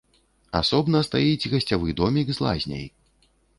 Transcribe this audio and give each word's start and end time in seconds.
Асобна 0.59 1.01
стаіць 1.09 1.49
гасцявы 1.53 1.95
домік 2.01 2.27
з 2.35 2.39
лазняй. 2.47 2.85